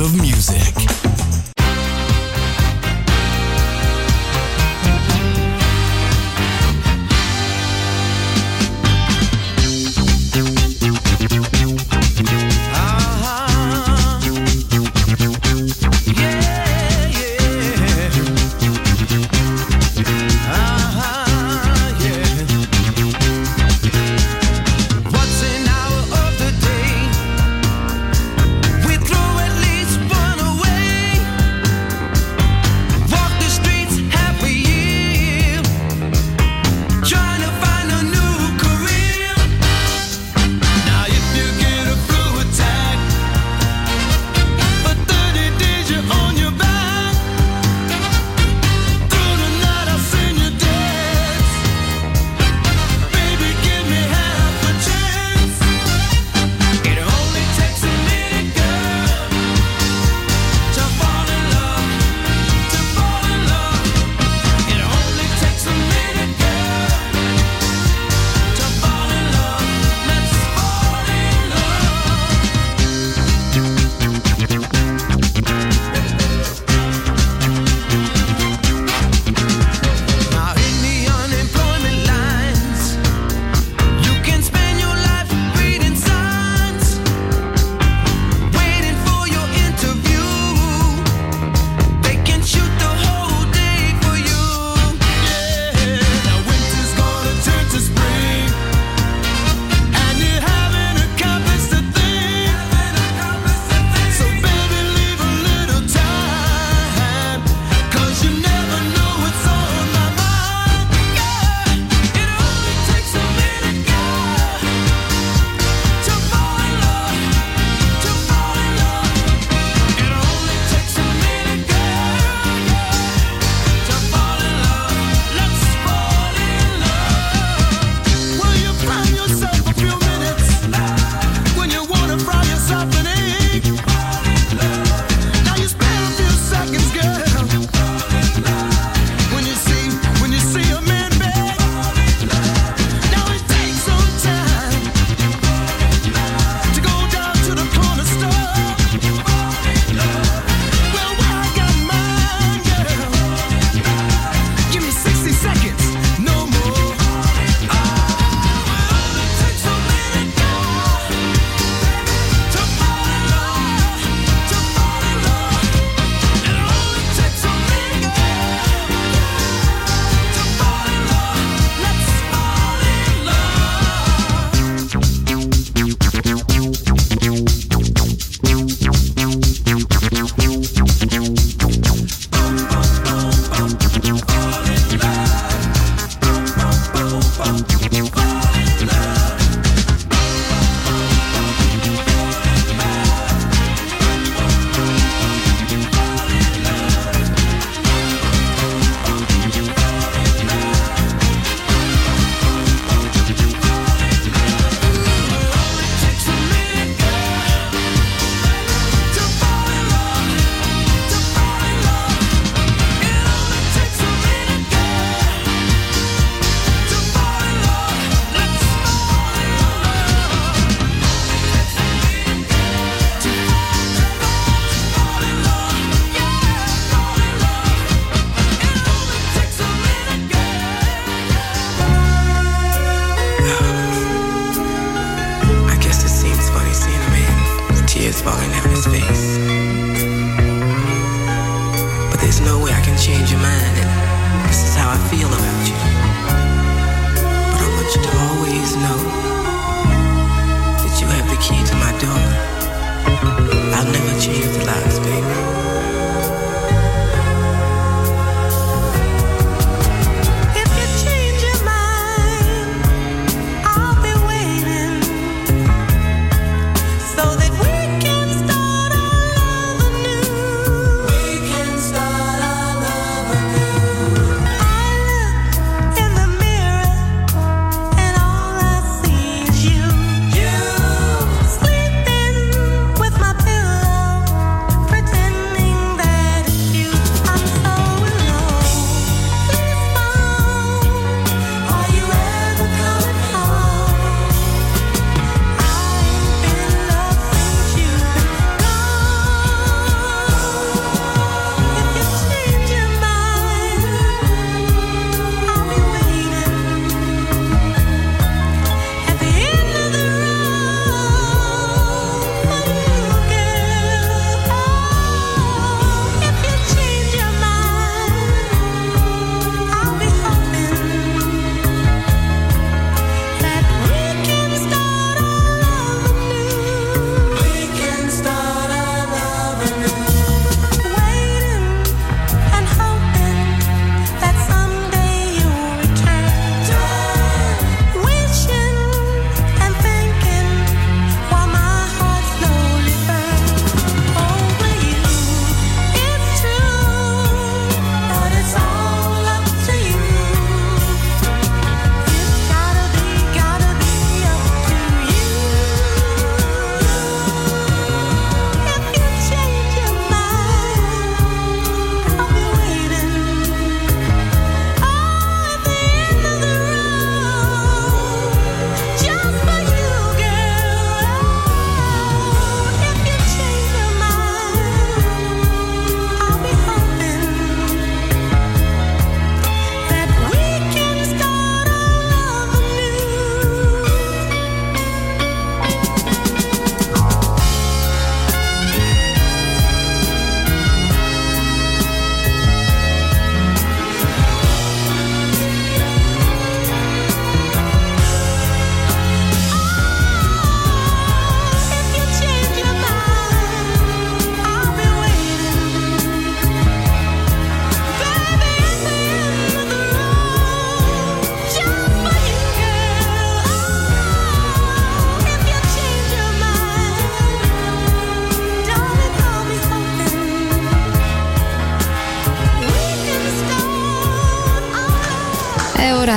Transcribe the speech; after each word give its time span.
Of 0.00 0.14
music. 0.14 0.79